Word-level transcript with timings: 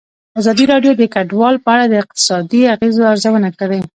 ازادي 0.39 0.65
راډیو 0.73 0.93
د 0.97 1.03
کډوال 1.13 1.55
په 1.63 1.69
اړه 1.75 1.85
د 1.87 1.93
اقتصادي 2.03 2.61
اغېزو 2.73 3.03
ارزونه 3.11 3.49
کړې. 3.59 3.79